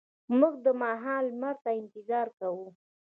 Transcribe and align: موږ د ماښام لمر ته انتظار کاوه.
موږ 0.37 0.53
د 0.65 0.67
ماښام 0.81 1.19
لمر 1.29 1.55
ته 1.63 1.69
انتظار 1.81 2.27
کاوه. 2.37 2.67